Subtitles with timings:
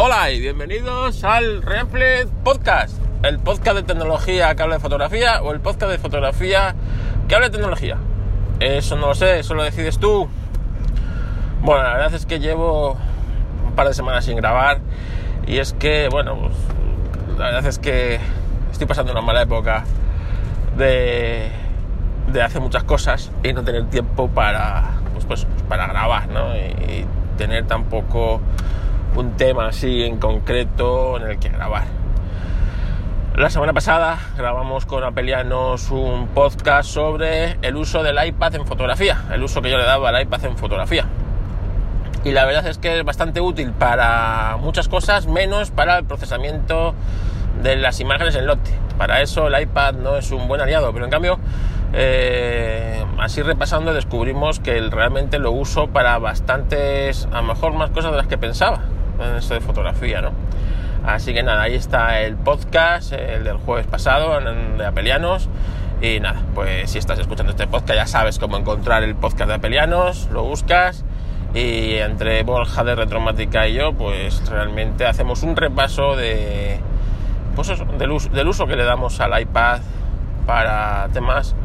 [0.00, 5.50] Hola y bienvenidos al Reflex Podcast, el podcast de tecnología que habla de fotografía o
[5.50, 6.76] el podcast de fotografía
[7.26, 7.96] que habla de tecnología.
[8.60, 10.28] Eso no lo sé, eso lo decides tú.
[11.62, 12.96] Bueno, la verdad es que llevo
[13.66, 14.78] un par de semanas sin grabar
[15.48, 18.20] y es que, bueno, pues, la verdad es que
[18.70, 19.82] estoy pasando una mala época
[20.76, 21.50] de,
[22.32, 26.54] de hacer muchas cosas y no tener tiempo para, pues, pues, para grabar, ¿no?
[26.54, 27.06] Y, y
[27.36, 28.40] tener tampoco
[29.16, 31.84] un tema así en concreto en el que grabar.
[33.38, 39.26] La semana pasada grabamos con Apelianos un podcast sobre el uso del iPad en fotografía,
[39.32, 41.06] el uso que yo le daba al iPad en fotografía.
[42.24, 46.96] Y la verdad es que es bastante útil para muchas cosas, menos para el procesamiento
[47.62, 48.72] de las imágenes en lote.
[48.98, 51.38] Para eso el iPad no es un buen aliado, pero en cambio,
[51.92, 58.10] eh, así repasando, descubrimos que realmente lo uso para bastantes, a lo mejor más cosas
[58.10, 58.80] de las que pensaba
[59.20, 60.32] en esto de fotografía, ¿no?
[61.04, 65.48] Así que nada, ahí está el podcast, el del jueves pasado, de Apelianos.
[66.00, 69.54] Y nada, pues si estás escuchando este podcast ya sabes cómo encontrar el podcast de
[69.54, 71.04] Apelianos, lo buscas
[71.54, 76.78] y entre Borja de Retromática y yo, pues realmente hacemos un repaso de,
[77.56, 79.80] pues del, uso, del uso que le damos al iPad
[80.46, 81.56] para temas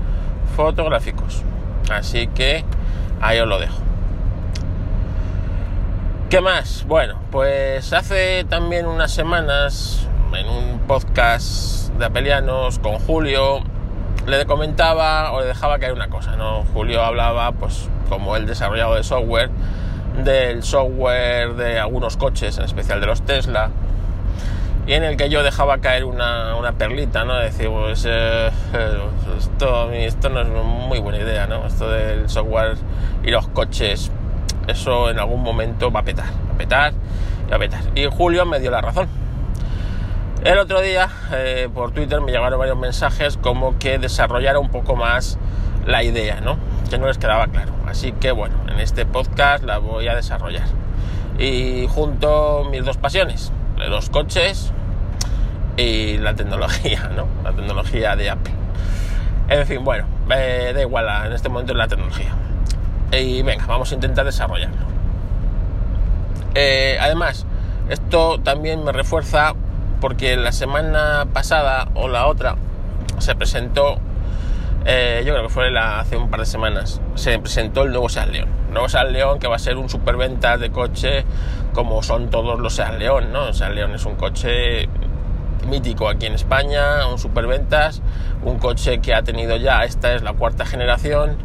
[0.55, 1.43] fotográficos.
[1.91, 2.63] Así que
[3.21, 3.77] ahí os lo dejo.
[6.33, 6.83] ¿Qué más?
[6.87, 13.59] Bueno, pues hace también unas semanas en un podcast de Apelianos con Julio
[14.25, 16.63] le comentaba o le dejaba caer una cosa, ¿no?
[16.73, 19.51] Julio hablaba, pues como el desarrollado de software,
[20.23, 23.69] del software de algunos coches, en especial de los Tesla,
[24.87, 27.37] y en el que yo dejaba caer una, una perlita, ¿no?
[27.37, 28.49] Decir, pues eh,
[29.37, 31.67] esto, esto no es muy buena idea, ¿no?
[31.67, 32.77] Esto del software
[33.23, 34.09] y los coches
[34.67, 36.93] eso en algún momento va a petar, va a petar
[37.47, 37.81] y va a petar.
[37.95, 39.07] Y Julio me dio la razón.
[40.43, 44.95] El otro día eh, por Twitter me llegaron varios mensajes como que desarrollara un poco
[44.95, 45.37] más
[45.85, 46.57] la idea, ¿no?
[46.89, 47.71] Que no les quedaba claro.
[47.87, 50.67] Así que bueno, en este podcast la voy a desarrollar.
[51.39, 54.71] Y junto mis dos pasiones, los coches
[55.77, 57.27] y la tecnología, ¿no?
[57.43, 58.53] La tecnología de Apple.
[59.49, 62.33] En fin, bueno, eh, da igual en este momento la tecnología
[63.21, 64.85] y venga, vamos a intentar desarrollarlo.
[66.55, 67.45] Eh, además,
[67.89, 69.53] esto también me refuerza
[69.99, 72.55] porque la semana pasada o la otra
[73.19, 73.97] se presentó,
[74.85, 78.29] eh, yo creo que fue hace un par de semanas, se presentó el nuevo Seat
[78.29, 78.49] León.
[78.71, 81.25] Nuevo Seat León que va a ser un superventa de coche
[81.73, 83.53] como son todos los Seat León, ¿no?
[83.53, 84.89] Seat León es un coche
[85.67, 88.01] mítico aquí en España, un superventas,
[88.43, 91.37] un coche que ha tenido ya, esta es la cuarta generación,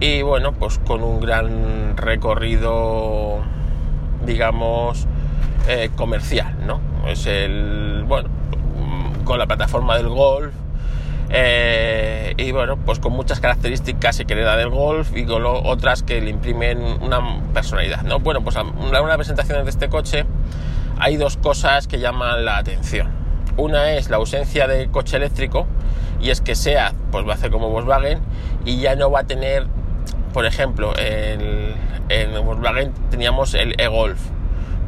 [0.00, 3.38] y bueno, pues con un gran recorrido,
[4.26, 5.06] digamos,
[5.68, 6.80] eh, comercial, ¿no?
[7.06, 8.28] Es el, bueno,
[9.24, 10.52] con la plataforma del Golf
[11.30, 16.02] eh, y bueno, pues con muchas características que le da del Golf y con otras
[16.02, 17.20] que le imprimen una
[17.52, 18.20] personalidad, ¿no?
[18.20, 20.24] Bueno, pues en una de las presentaciones de este coche
[20.98, 23.08] hay dos cosas que llaman la atención.
[23.56, 25.66] Una es la ausencia de coche eléctrico
[26.20, 28.20] y es que sea, pues va a hacer como Volkswagen
[28.64, 29.66] y ya no va a tener
[30.34, 31.74] por ejemplo, en,
[32.08, 34.18] en Volkswagen teníamos el e-Golf.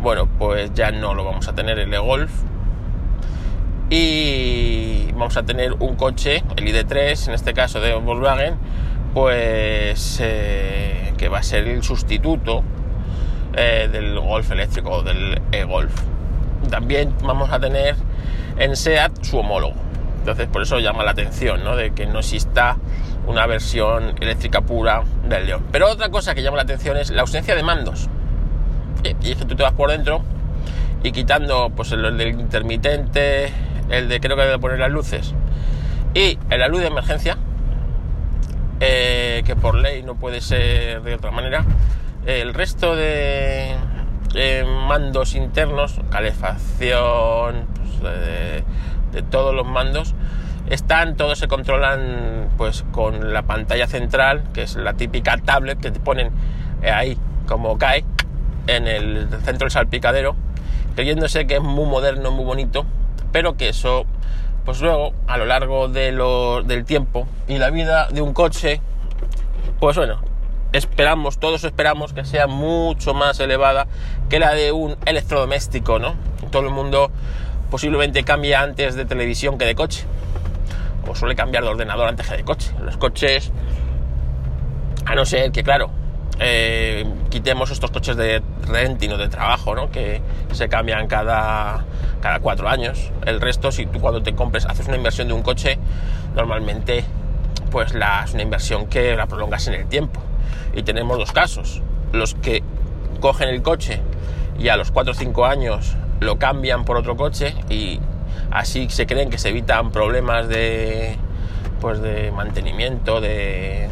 [0.03, 2.33] Bueno, pues ya no lo vamos a tener el e-Golf.
[3.89, 8.57] Y vamos a tener un coche, el ID3, en este caso de Volkswagen,
[9.15, 12.65] pues eh, que va a ser el sustituto
[13.55, 15.95] eh, del Golf eléctrico, del e-Golf.
[16.69, 17.95] También vamos a tener
[18.59, 19.77] en SEAT su homólogo.
[20.19, 21.77] Entonces, por eso llama la atención, ¿no?
[21.77, 22.79] De que no exista
[23.27, 25.67] una versión eléctrica pura del León.
[25.73, 28.09] Pero otra cosa que llama la atención es la ausencia de mandos.
[29.21, 30.23] Y es que tú te vas por dentro
[31.03, 33.53] y quitando pues el, del intermitente,
[33.91, 35.35] el de creo que debe poner las luces
[36.15, 37.37] y la luz de emergencia,
[38.81, 41.65] eh, que por ley no puede ser de otra manera,
[42.25, 43.77] el resto de
[44.89, 47.67] mandos internos, calefacción,
[48.01, 48.65] pues,
[49.13, 50.15] de todos los mandos,
[50.69, 55.91] están, todos se controlan pues con la pantalla central, que es la típica tablet que
[55.91, 56.31] te ponen
[56.83, 58.05] eh, ahí como cae
[58.67, 60.35] en el centro del salpicadero,
[60.97, 62.85] creyéndose que es muy moderno, muy bonito,
[63.33, 64.07] pero que eso
[64.65, 68.81] pues luego a lo largo de lo, del tiempo y la vida de un coche,
[69.79, 70.21] pues bueno,
[70.73, 73.87] esperamos, todos esperamos que sea mucho más elevada
[74.29, 76.17] que la de un electrodoméstico, ¿no?
[76.51, 77.13] Todo el mundo
[77.71, 80.05] posiblemente cambia antes de televisión que de coche
[81.09, 82.73] o suele cambiar de ordenador antes que de coche.
[82.83, 83.53] Los coches,
[85.05, 85.91] a no ser que, claro,
[86.39, 89.91] eh, quitemos estos coches de renting o de trabajo, ¿no?
[89.91, 90.21] Que
[90.53, 91.85] se cambian cada,
[92.21, 93.11] cada cuatro años.
[93.25, 95.79] El resto, si tú cuando te compres, haces una inversión de un coche,
[96.35, 97.05] normalmente
[97.71, 100.21] pues la, es una inversión que la prolongas en el tiempo.
[100.75, 101.83] Y tenemos dos casos.
[102.13, 102.63] Los que
[103.21, 104.01] cogen el coche
[104.59, 108.01] y a los 4 o 5 años lo cambian por otro coche y
[108.51, 111.17] así se creen que se evitan problemas de
[111.81, 113.89] pues de mantenimiento, de,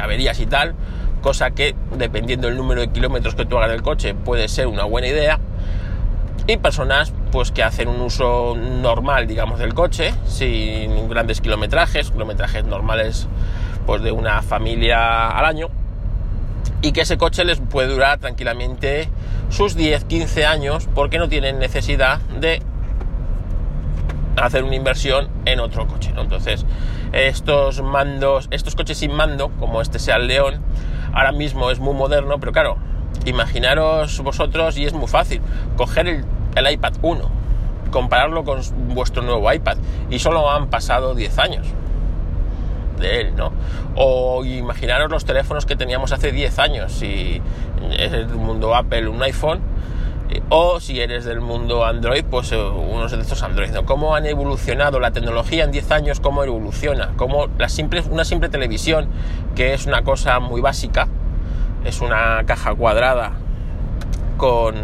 [0.00, 0.74] averías y tal,
[1.20, 4.84] cosa que dependiendo del número de kilómetros que tú hagas del coche puede ser una
[4.84, 5.38] buena idea.
[6.46, 12.64] Y personas pues que hacen un uso normal, digamos, del coche, sin grandes kilometrajes, kilometrajes
[12.64, 13.28] normales
[13.86, 15.68] pues de una familia al año
[16.82, 19.08] y que ese coche les puede durar tranquilamente
[19.50, 22.60] sus 10, 15 años porque no tienen necesidad de
[24.36, 26.12] hacer una inversión en otro coche.
[26.16, 26.64] Entonces,
[27.12, 30.60] estos mandos, estos coches sin mando, como este sea el León,
[31.12, 32.78] ahora mismo es muy moderno, pero claro,
[33.24, 35.40] imaginaros vosotros y es muy fácil
[35.76, 36.24] coger el,
[36.56, 37.30] el iPad 1,
[37.90, 38.60] compararlo con
[38.94, 39.76] vuestro nuevo iPad
[40.10, 41.66] y solo han pasado 10 años
[42.98, 43.52] de él, ¿no?
[43.94, 47.42] O imaginaros los teléfonos que teníamos hace 10 años, si
[47.98, 49.60] es del mundo Apple un iPhone,
[50.48, 53.84] o si eres del mundo Android, pues eh, unos de estos Android, ¿no?
[53.84, 58.48] Cómo han evolucionado la tecnología en 10 años, cómo evoluciona, cómo la simple, una simple
[58.48, 59.08] televisión,
[59.54, 61.08] que es una cosa muy básica,
[61.84, 63.32] es una caja cuadrada
[64.36, 64.76] con,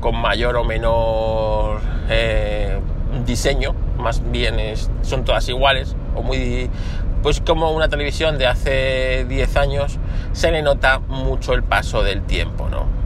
[0.00, 2.80] con mayor o menor eh,
[3.24, 4.56] diseño, más bien
[5.02, 6.70] son todas iguales, o muy,
[7.22, 9.98] pues como una televisión de hace 10 años,
[10.32, 13.03] se le nota mucho el paso del tiempo, ¿no?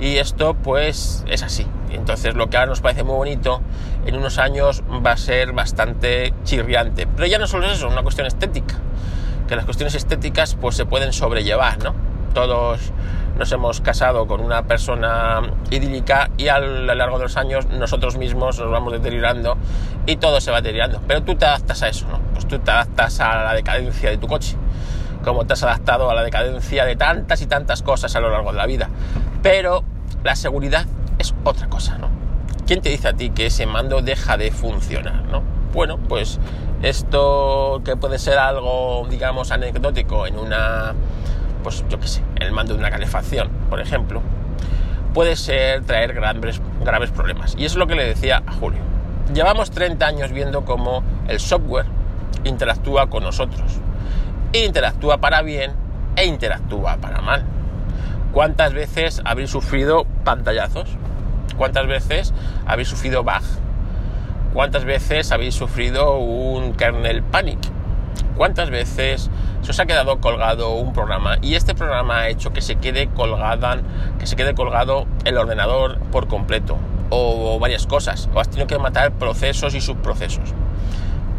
[0.00, 1.66] Y esto pues es así.
[1.90, 3.60] Entonces lo que ahora nos parece muy bonito,
[4.06, 7.06] en unos años va a ser bastante chirriante.
[7.06, 8.76] Pero ya no solo es eso, es una cuestión estética.
[9.48, 11.94] Que las cuestiones estéticas pues se pueden sobrellevar, ¿no?
[12.34, 12.92] Todos
[13.38, 15.40] nos hemos casado con una persona
[15.70, 19.56] idílica y a lo largo de los años nosotros mismos nos vamos deteriorando
[20.06, 21.00] y todo se va deteriorando.
[21.06, 22.18] Pero tú te adaptas a eso, ¿no?
[22.32, 24.56] Pues tú te adaptas a la decadencia de tu coche,
[25.24, 28.50] como te has adaptado a la decadencia de tantas y tantas cosas a lo largo
[28.50, 28.90] de la vida.
[29.42, 29.84] Pero
[30.24, 30.86] la seguridad
[31.18, 32.08] es otra cosa, ¿no?
[32.66, 35.42] ¿Quién te dice a ti que ese mando deja de funcionar, ¿no?
[35.72, 36.38] Bueno, pues
[36.82, 40.94] esto que puede ser algo, digamos, anecdótico en una
[41.62, 44.22] pues yo qué sé, el mando de una calefacción, por ejemplo,
[45.14, 47.54] puede ser traer graves, graves problemas.
[47.58, 48.80] Y eso es lo que le decía a Julio.
[49.32, 51.86] Llevamos 30 años viendo cómo el software
[52.44, 53.80] interactúa con nosotros.
[54.52, 55.72] Interactúa para bien
[56.16, 57.44] e interactúa para mal.
[58.32, 60.88] ¿Cuántas veces habéis sufrido pantallazos?
[61.56, 62.34] ¿Cuántas veces
[62.66, 63.42] habéis sufrido bug?
[64.52, 67.58] ¿Cuántas veces habéis sufrido un kernel panic?
[68.36, 69.30] ¿Cuántas veces
[69.62, 73.08] se os ha quedado colgado un programa y este programa ha hecho que se quede
[73.08, 73.78] colgada,
[74.18, 76.76] que se quede colgado el ordenador por completo
[77.10, 80.54] o, varias cosas o has tenido que matar procesos y subprocesos?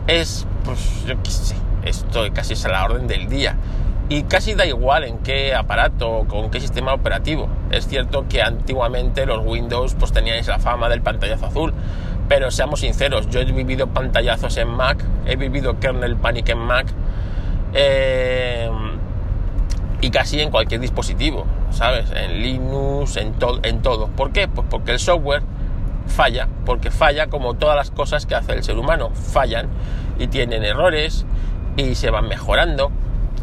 [0.07, 3.55] Es, pues yo qué sé, esto casi es a la orden del día
[4.09, 7.47] y casi da igual en qué aparato, con qué sistema operativo.
[7.69, 11.73] Es cierto que antiguamente los Windows pues tenían esa fama del pantallazo azul,
[12.27, 16.87] pero seamos sinceros, yo he vivido pantallazos en Mac, he vivido kernel panic en Mac
[17.73, 18.69] eh,
[20.01, 22.11] y casi en cualquier dispositivo, ¿sabes?
[22.11, 24.07] En Linux, en, en todo.
[24.07, 24.47] ¿Por qué?
[24.47, 25.43] Pues porque el software
[26.07, 29.67] falla, porque falla como todas las cosas que hace el ser humano, fallan
[30.17, 31.27] y tienen errores
[31.77, 32.91] y se van mejorando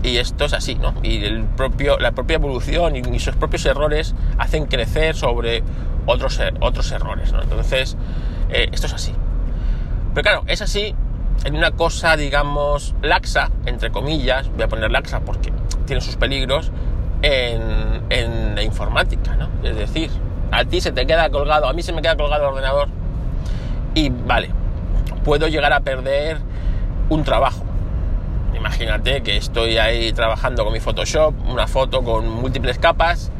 [0.06, 0.94] y esto es así, ¿no?
[1.02, 5.62] Y el propio, la propia evolución y, sus propios errores hacen crecer sobre
[6.06, 7.42] otros, otros errores, ¿no?
[7.42, 7.96] Entonces,
[8.50, 9.12] eh, esto es así.
[10.14, 10.94] Pero claro, es así
[11.44, 15.52] en una cosa, digamos, laxa, entre comillas, voy a poner laxa porque
[15.86, 16.70] tiene sus peligros,
[17.22, 19.48] en, en la informática, ¿no?
[19.62, 20.10] Es decir,
[20.52, 22.88] a ti se te queda colgado, a mí se me queda colgado el ordenador
[23.94, 24.50] y vale,
[25.24, 26.38] puedo llegar a perder
[27.08, 27.55] un trabajo.
[28.66, 33.30] Imagínate que estoy ahí trabajando con mi Photoshop, una foto con múltiples capas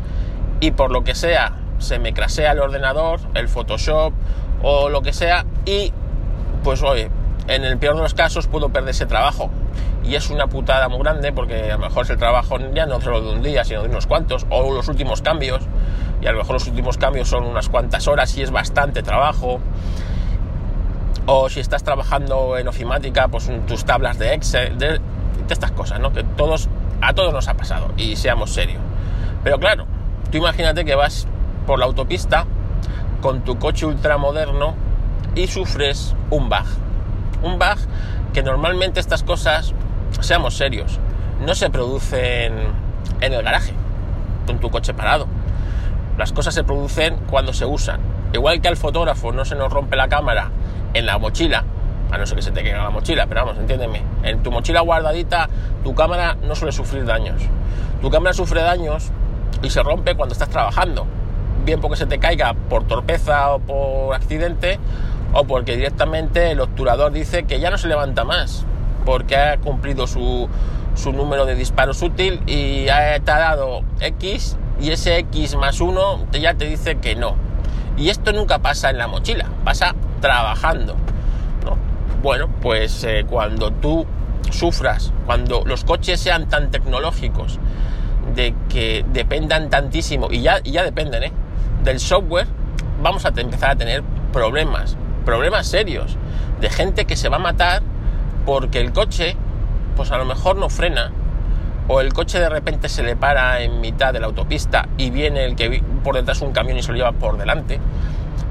[0.61, 4.13] y por lo que sea se me crasea el ordenador, el Photoshop
[4.63, 5.93] o lo que sea y
[6.63, 7.11] pues oye,
[7.49, 9.51] en el peor de los casos puedo perder ese trabajo.
[10.05, 13.01] Y es una putada muy grande porque a lo mejor es el trabajo ya no
[13.01, 15.63] solo de un día sino de unos cuantos o los últimos cambios
[16.23, 19.59] y a lo mejor los últimos cambios son unas cuantas horas y es bastante trabajo.
[21.27, 24.79] O si estás trabajando en ofimática pues tus tablas de Excel
[25.47, 26.13] de, estas cosas ¿no?
[26.13, 26.69] que todos
[27.01, 28.81] a todos nos ha pasado y seamos serios
[29.45, 29.87] pero claro
[30.31, 31.27] tú imagínate que vas
[31.67, 32.47] por la autopista
[33.21, 34.75] con tu coche ultramoderno
[35.35, 36.65] y sufres un bug.
[37.43, 37.79] Un bug
[38.33, 39.75] que normalmente estas cosas,
[40.21, 40.99] seamos serios,
[41.45, 42.55] no se producen
[43.21, 43.73] en el garaje.
[44.47, 45.27] con tu coche parado.
[46.17, 48.01] Las cosas se producen cuando se usan.
[48.33, 50.51] Igual que al fotógrafo no se nos rompe la cámara
[50.95, 51.65] en la mochila,
[52.11, 54.03] a no ser que se te caiga la mochila, pero vamos, entiéndeme.
[54.23, 55.49] En tu mochila guardadita,
[55.83, 57.43] tu cámara no suele sufrir daños.
[58.01, 59.11] Tu cámara sufre daños
[59.63, 61.07] y se rompe cuando estás trabajando.
[61.65, 64.79] Bien porque se te caiga por torpeza o por accidente,
[65.33, 68.65] o porque directamente el obturador dice que ya no se levanta más,
[69.05, 70.49] porque ha cumplido su,
[70.95, 75.81] su número de disparos útil y ha, te ha dado X y ese X más
[75.81, 77.35] 1 ya te dice que no.
[77.97, 80.97] Y esto nunca pasa en la mochila, pasa trabajando.
[82.23, 84.07] Bueno, pues eh, cuando tú
[84.51, 87.59] sufras, cuando los coches sean tan tecnológicos,
[88.35, 91.33] de que dependan tantísimo, y ya, y ya dependen, ¿eh?
[91.85, 92.47] del software,
[93.03, 96.17] vamos a empezar a tener problemas, problemas serios,
[96.61, 97.83] de gente que se va a matar
[98.45, 99.37] porque el coche,
[99.97, 101.13] pues a lo mejor no frena,
[101.89, 105.45] o el coche de repente se le para en mitad de la autopista y viene
[105.45, 107.79] el que por detrás un camión y se lo lleva por delante,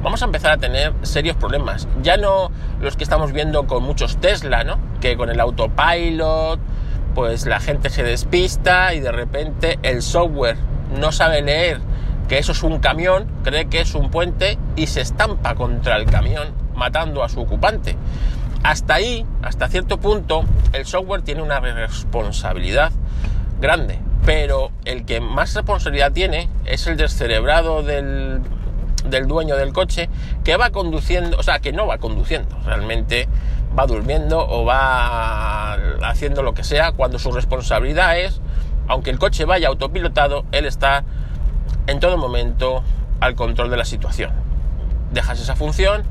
[0.03, 1.87] vamos a empezar a tener serios problemas.
[2.01, 2.51] Ya no
[2.81, 4.77] los que estamos viendo con muchos Tesla, ¿no?
[5.01, 6.59] Que con el autopilot,
[7.13, 10.57] pues la gente se despista y de repente el software
[10.99, 11.79] no sabe leer
[12.27, 16.05] que eso es un camión, cree que es un puente y se estampa contra el
[16.05, 17.95] camión, matando a su ocupante.
[18.63, 22.91] Hasta ahí, hasta cierto punto, el software tiene una responsabilidad
[23.61, 28.41] grande, pero el que más responsabilidad tiene es el descerebrado del
[29.09, 30.09] del dueño del coche
[30.43, 33.27] que va conduciendo, o sea, que no va conduciendo, realmente
[33.77, 38.41] va durmiendo o va haciendo lo que sea cuando su responsabilidad es,
[38.87, 41.03] aunque el coche vaya autopilotado, él está
[41.87, 42.83] en todo momento
[43.19, 44.31] al control de la situación.
[45.11, 46.03] Dejas esa función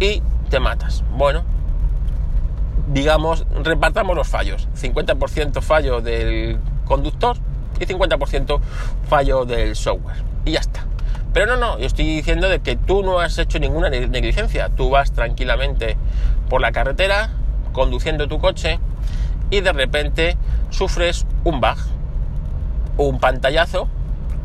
[0.00, 1.04] y te matas.
[1.16, 1.44] Bueno,
[2.88, 4.68] digamos, repartamos los fallos.
[4.80, 7.36] 50% fallo del conductor
[7.80, 8.60] y 50%
[9.08, 10.16] fallo del software.
[10.44, 10.84] Y ya está.
[11.36, 14.70] Pero no, no, yo estoy diciendo de que tú no has hecho ninguna negligencia.
[14.70, 15.98] Tú vas tranquilamente
[16.48, 17.28] por la carretera,
[17.74, 18.80] conduciendo tu coche,
[19.50, 20.38] y de repente
[20.70, 21.76] sufres un bug,
[22.96, 23.86] un pantallazo,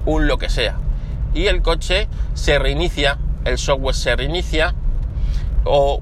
[0.06, 0.80] un lo que sea.
[1.34, 4.76] Y el coche se reinicia, el software se reinicia,
[5.64, 6.02] o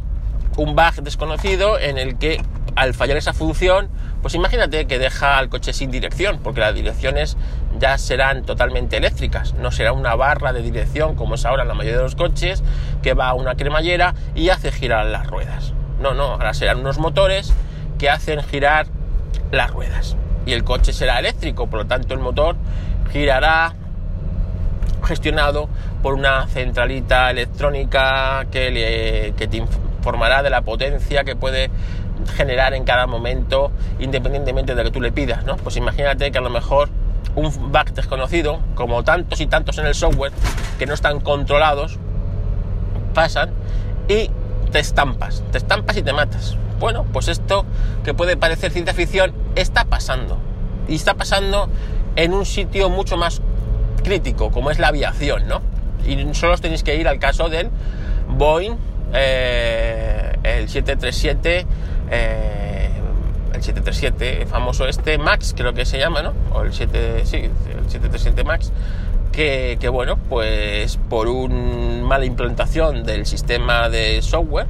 [0.57, 2.41] un bug desconocido en el que
[2.75, 3.89] al fallar esa función,
[4.23, 7.37] pues imagínate que deja al coche sin dirección, porque las direcciones
[7.77, 11.75] ya serán totalmente eléctricas, no será una barra de dirección como es ahora en la
[11.75, 12.63] mayoría de los coches,
[13.01, 15.73] que va a una cremallera y hace girar las ruedas.
[16.01, 17.53] No, no, ahora serán unos motores
[17.97, 18.87] que hacen girar
[19.51, 20.15] las ruedas.
[20.45, 22.55] Y el coche será eléctrico, por lo tanto el motor
[23.11, 23.73] girará
[25.05, 25.69] gestionado
[26.01, 31.69] por una centralita electrónica que, te informará de la potencia que puede
[32.35, 35.57] generar en cada momento independientemente de lo que tú le pidas, ¿no?
[35.57, 36.89] Pues imagínate que a lo mejor
[37.35, 40.31] un bug desconocido, como tantos y tantos en el software
[40.77, 41.97] que no están controlados,
[43.13, 43.51] pasan
[44.07, 44.29] y
[44.71, 46.57] te estampas, te estampas y te matas.
[46.79, 47.65] Bueno, pues esto
[48.03, 50.37] que puede parecer ciencia ficción está pasando.
[50.87, 51.69] Y está pasando
[52.15, 53.41] en un sitio mucho más
[54.03, 55.61] crítico, como es la aviación, ¿no?
[56.07, 57.69] Y solo os tenéis que ir al caso del
[58.29, 58.77] Boeing,
[59.13, 61.65] eh, el 737,
[62.09, 62.58] eh,
[63.59, 66.33] el 737 famoso este Max, creo que se llama, ¿no?
[66.53, 68.71] O el 7, sí, el 737 Max,
[69.31, 74.67] que, que bueno, pues por una mala implantación del sistema de software,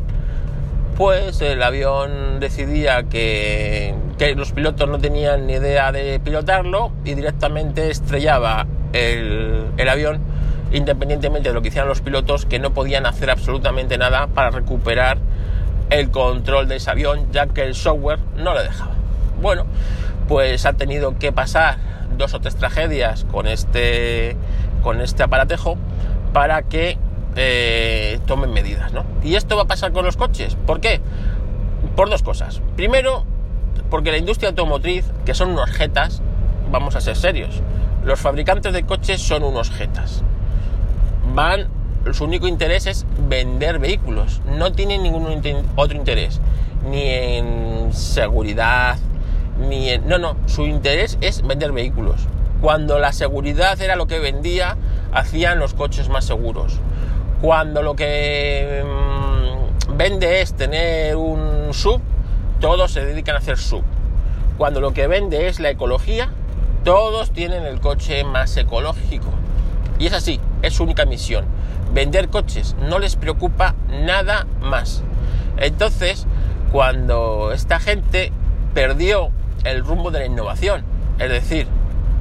[0.98, 7.14] pues el avión decidía que, que, los pilotos no tenían ni idea de pilotarlo y
[7.14, 10.20] directamente estrellaba el, el, avión
[10.72, 15.20] independientemente de lo que hicieran los pilotos que no podían hacer absolutamente nada para recuperar
[15.90, 18.94] el control de ese avión, ya que el software no le dejaba.
[19.42, 19.66] Bueno,
[20.28, 21.78] pues ha tenido que pasar
[22.18, 24.36] dos o tres tragedias con este,
[24.84, 25.78] con este aparatejo
[26.34, 26.98] para que
[27.36, 29.06] eh, tomen medidas, ¿no?
[29.24, 30.56] Y esto va a pasar con los coches.
[30.68, 31.02] ¿Por qué?
[31.96, 32.62] Por dos cosas.
[32.76, 33.26] Primero,
[33.90, 36.22] porque la industria automotriz, que son unos jetas,
[36.72, 37.62] vamos a ser serios,
[38.04, 40.24] los fabricantes de coches son unos jetas.
[41.34, 41.68] Van
[42.14, 45.42] su único interés es vender vehículos, no tienen ningún
[45.76, 46.40] otro interés,
[46.90, 48.98] ni en seguridad,
[49.68, 50.08] ni en...
[50.08, 52.22] No, no, su interés es vender vehículos.
[52.62, 54.78] Cuando la seguridad era lo que vendía,
[55.12, 56.80] hacían los coches más seguros.
[57.42, 62.02] Cuando lo que mmm, vende es tener un sub,
[62.60, 63.84] todos se dedican a hacer sub.
[64.58, 66.30] Cuando lo que vende es la ecología,
[66.84, 69.30] todos tienen el coche más ecológico.
[70.00, 71.46] Y es así, es su única misión
[71.94, 75.04] vender coches, no les preocupa nada más.
[75.58, 76.26] Entonces,
[76.72, 78.32] cuando esta gente
[78.74, 79.32] perdió
[79.64, 80.84] el rumbo de la innovación,
[81.20, 81.68] es decir,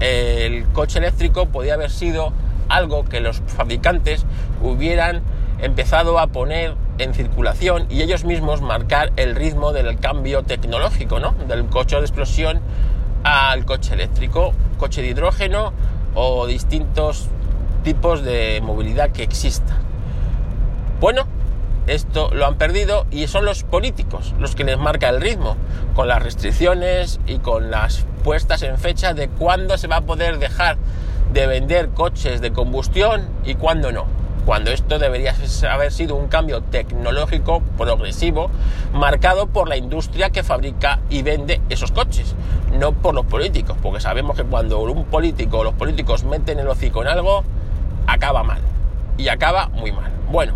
[0.00, 2.32] el coche eléctrico podía haber sido
[2.68, 4.24] algo que los fabricantes
[4.62, 5.22] hubieran
[5.60, 11.32] empezado a poner en circulación y ellos mismos marcar el ritmo del cambio tecnológico, ¿no?
[11.48, 12.60] Del coche de explosión
[13.24, 15.72] al coche eléctrico, coche de hidrógeno
[16.14, 17.28] o distintos
[17.82, 19.78] tipos de movilidad que existan.
[21.00, 21.26] Bueno,
[21.86, 25.56] esto lo han perdido y son los políticos los que les marca el ritmo,
[25.94, 30.38] con las restricciones y con las puestas en fecha de cuándo se va a poder
[30.38, 30.76] dejar
[31.32, 34.06] de vender coches de combustión y cuándo no.
[34.44, 35.34] Cuando esto debería
[35.70, 38.50] haber sido un cambio tecnológico progresivo
[38.92, 42.34] marcado por la industria que fabrica y vende esos coches,
[42.78, 46.68] no por los políticos, porque sabemos que cuando un político o los políticos meten el
[46.68, 47.44] hocico en algo,
[48.08, 48.60] acaba mal.
[49.16, 50.10] Y acaba muy mal.
[50.30, 50.54] Bueno,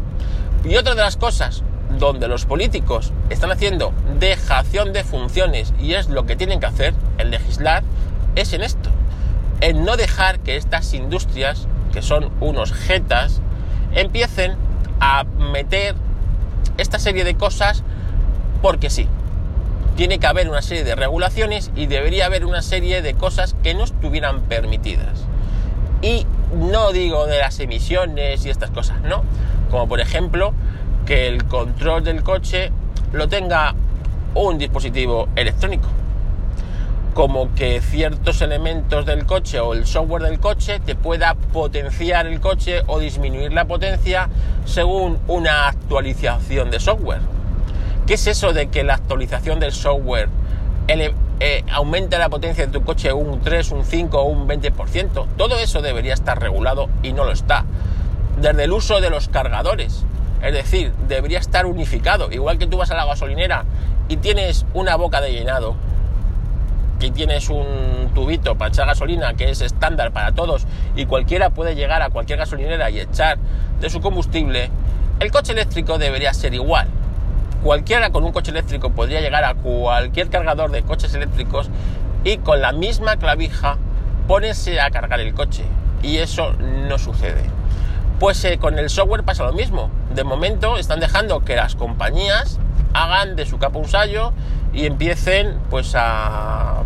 [0.64, 1.62] y otra de las cosas
[1.98, 6.94] donde los políticos están haciendo dejación de funciones y es lo que tienen que hacer,
[7.18, 7.84] el legislar,
[8.34, 8.90] es en esto.
[9.60, 13.40] En no dejar que estas industrias, que son unos jetas,
[13.94, 14.56] empiecen
[15.00, 15.94] a meter
[16.78, 17.82] esta serie de cosas
[18.62, 19.06] porque sí.
[19.96, 23.74] Tiene que haber una serie de regulaciones y debería haber una serie de cosas que
[23.74, 25.26] no estuvieran permitidas.
[26.00, 29.24] Y no digo de las emisiones y estas cosas, no.
[29.70, 30.52] Como por ejemplo
[31.06, 32.70] que el control del coche
[33.12, 33.74] lo tenga
[34.34, 35.88] un dispositivo electrónico.
[37.14, 42.40] Como que ciertos elementos del coche o el software del coche te pueda potenciar el
[42.40, 44.30] coche o disminuir la potencia
[44.64, 47.20] según una actualización de software.
[48.06, 50.28] ¿Qué es eso de que la actualización del software
[51.44, 55.26] eh, aumenta la potencia de tu coche un 3, un 5 o un 20%?
[55.36, 57.64] Todo eso debería estar regulado y no lo está.
[58.40, 60.04] Desde el uso de los cargadores.
[60.40, 62.30] Es decir, debería estar unificado.
[62.30, 63.64] Igual que tú vas a la gasolinera
[64.08, 65.74] y tienes una boca de llenado
[67.00, 71.74] y tienes un tubito para echar gasolina que es estándar para todos y cualquiera puede
[71.74, 73.38] llegar a cualquier gasolinera y echar
[73.80, 74.70] de su combustible,
[75.18, 76.86] el coche eléctrico debería ser igual.
[77.62, 81.70] Cualquiera con un coche eléctrico podría llegar a cualquier cargador de coches eléctricos
[82.24, 83.78] y con la misma clavija
[84.26, 85.64] ponerse a cargar el coche.
[86.02, 87.44] Y eso no sucede.
[88.18, 89.90] Pues eh, con el software pasa lo mismo.
[90.12, 92.58] De momento están dejando que las compañías
[92.94, 94.32] hagan de su capa un sallo
[94.72, 96.82] y empiecen pues a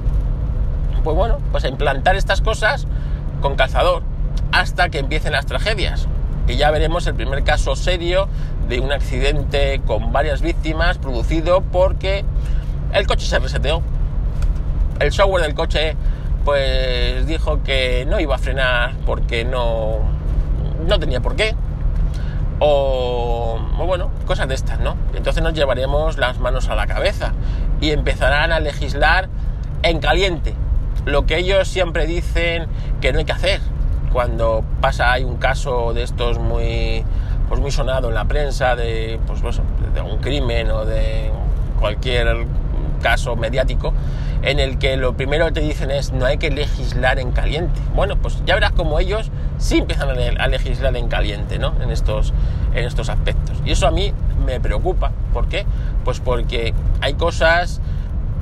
[1.03, 2.87] pues bueno, pues a implantar estas cosas
[3.41, 4.03] con calzador
[4.53, 6.07] hasta que empiecen las tragedias.
[6.49, 8.29] Y ya veremos el primer caso serio
[8.69, 12.25] de un accidente con varias víctimas producido porque
[12.93, 13.83] el coche se reseteó.
[15.01, 15.97] El software del coche
[16.45, 20.01] pues dijo que no iba a frenar porque no
[20.87, 21.55] no tenía por qué.
[22.59, 24.97] O, bueno, cosas de estas, ¿no?
[25.15, 27.33] Entonces nos llevaremos las manos a la cabeza
[27.81, 29.29] y empezarán a legislar
[29.83, 30.55] en caliente.
[31.05, 32.67] Lo que ellos siempre dicen
[33.01, 33.61] que no hay que hacer.
[34.13, 37.05] Cuando pasa, hay un caso de estos muy,
[37.49, 39.61] pues muy sonado en la prensa de, pues,
[39.95, 41.31] de un crimen o de
[41.79, 42.47] cualquier
[43.03, 43.93] caso mediático
[44.43, 47.81] en el que lo primero que te dicen es no hay que legislar en caliente.
[47.95, 51.75] Bueno, pues ya verás como ellos sí empiezan a legislar en caliente, ¿no?
[51.83, 52.33] En estos,
[52.75, 53.61] en estos aspectos.
[53.65, 54.13] Y eso a mí
[54.45, 55.13] me preocupa.
[55.33, 55.67] ¿Por qué?
[56.05, 57.81] Pues porque hay cosas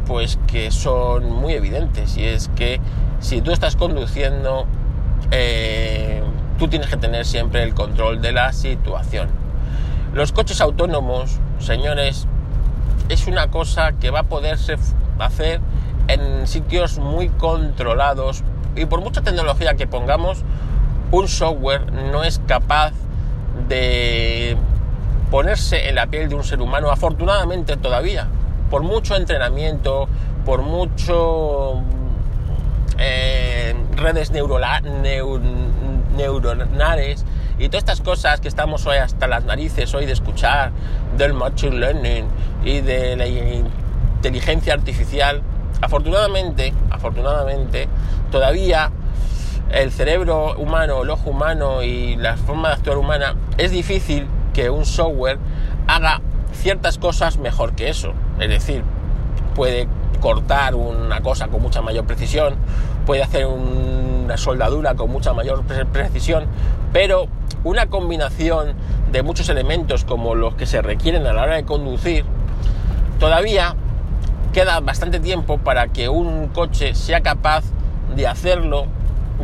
[0.06, 2.78] pues que son muy evidentes y es que
[3.20, 4.66] si tú estás conduciendo
[5.30, 6.13] eh,
[6.58, 9.28] tú tienes que tener siempre el control de la situación.
[10.12, 12.26] Los coches autónomos, señores,
[13.08, 14.76] es una cosa que va a poderse
[15.18, 15.60] hacer
[16.08, 18.44] en sitios muy controlados
[18.76, 20.44] y por mucha tecnología que pongamos,
[21.10, 22.92] un software no es capaz
[23.68, 24.56] de
[25.30, 28.28] ponerse en la piel de un ser humano, afortunadamente todavía,
[28.70, 30.08] por mucho entrenamiento,
[30.44, 31.82] por mucho
[32.98, 34.92] eh, redes neuronales
[37.58, 40.70] y todas estas cosas que estamos hoy hasta las narices hoy de escuchar
[41.16, 42.26] del machine learning
[42.64, 45.42] y de la inteligencia artificial,
[45.80, 47.88] afortunadamente, afortunadamente,
[48.30, 48.90] todavía
[49.70, 54.70] el cerebro humano, el ojo humano y la forma de actuar humana, es difícil que
[54.70, 55.38] un software
[55.88, 56.20] haga
[56.52, 58.12] ciertas cosas mejor que eso.
[58.38, 58.84] Es decir,
[59.54, 59.88] puede
[60.20, 62.54] cortar una cosa con mucha mayor precisión,
[63.04, 63.46] puede hacer
[64.24, 66.46] una soldadura con mucha mayor precisión,
[66.92, 67.26] pero
[67.62, 68.74] una combinación
[69.12, 72.24] de muchos elementos como los que se requieren a la hora de conducir,
[73.18, 73.76] todavía
[74.52, 77.64] queda bastante tiempo para que un coche sea capaz
[78.14, 78.86] de hacerlo,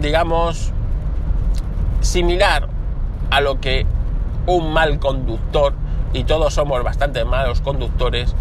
[0.00, 0.72] digamos,
[2.00, 2.68] similar
[3.30, 3.86] a lo que
[4.46, 5.74] un mal conductor,
[6.12, 8.34] y todos somos bastante malos conductores,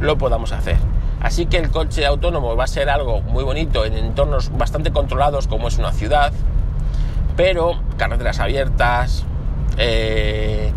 [0.00, 0.91] lo podamos hacer.
[1.22, 5.46] Así que el coche autónomo va a ser algo muy bonito en entornos bastante controlados
[5.46, 6.32] como es una ciudad,
[7.36, 9.24] pero carreteras abiertas,
[9.78, 10.72] eh,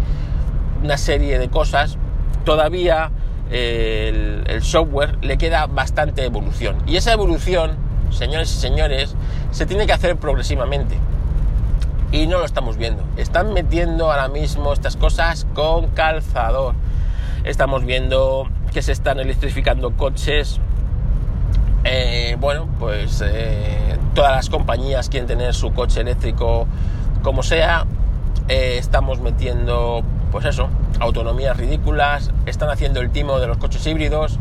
[0.83, 1.97] una serie de cosas,
[2.43, 3.09] todavía
[3.49, 6.77] eh, el, el software le queda bastante evolución.
[6.85, 7.71] Y esa evolución,
[8.11, 9.15] señores y señores,
[9.49, 10.95] se tiene que hacer progresivamente.
[12.11, 13.03] Y no lo estamos viendo.
[13.17, 16.75] Están metiendo ahora mismo estas cosas con calzador.
[17.43, 20.59] Estamos viendo que se están electrificando coches.
[21.85, 26.67] Eh, bueno, pues eh, todas las compañías quieren tener su coche eléctrico
[27.23, 27.85] como sea.
[28.49, 30.67] Eh, estamos metiendo, pues eso,
[30.99, 32.33] autonomías ridículas.
[32.45, 34.39] Están haciendo el timo de los coches híbridos.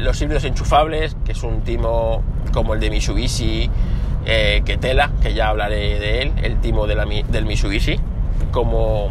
[0.00, 2.22] los híbridos enchufables, que es un timo
[2.54, 3.70] como el de Mitsubishi,
[4.24, 8.00] que tela, que ya hablaré de él, el timo del Mitsubishi.
[8.52, 9.08] Como,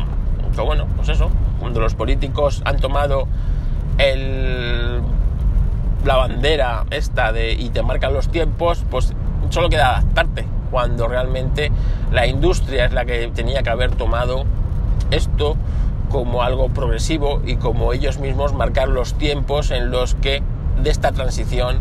[0.55, 3.27] como, bueno, pues eso, cuando los políticos han tomado
[3.97, 5.01] el,
[6.03, 9.13] la bandera esta de y te marcan los tiempos, pues
[9.49, 11.71] solo queda adaptarte, cuando realmente
[12.11, 14.45] la industria es la que tenía que haber tomado
[15.11, 15.55] esto
[16.09, 20.41] como algo progresivo y como ellos mismos marcar los tiempos en los que
[20.81, 21.79] de esta transición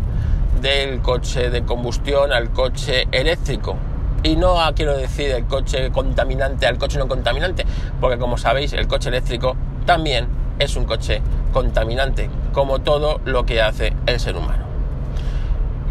[0.60, 3.76] del coche de combustión al coche eléctrico.
[4.22, 7.66] Y no quiero decir el coche contaminante al coche no contaminante,
[8.00, 10.26] porque como sabéis el coche eléctrico también
[10.58, 11.20] es un coche
[11.54, 14.64] contaminante, como todo lo que hace el ser humano.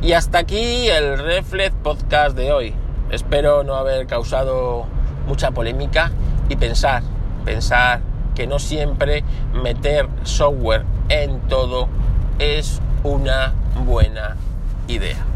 [0.02, 2.74] Y hasta aquí el Reflex Podcast de hoy.
[3.10, 4.86] Espero no haber causado
[5.26, 6.12] mucha polémica
[6.50, 7.02] y pensar,
[7.46, 8.02] pensar
[8.36, 9.24] que no siempre
[9.54, 11.88] meter software en todo
[12.40, 13.54] es una
[13.86, 14.36] buena
[14.88, 15.33] idea.